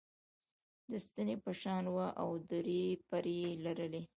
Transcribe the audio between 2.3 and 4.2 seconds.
درې پرې یي لرلې.